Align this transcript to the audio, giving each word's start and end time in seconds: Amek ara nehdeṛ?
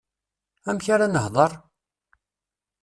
Amek 0.69 0.85
ara 0.93 1.07
nehdeṛ? 1.07 1.51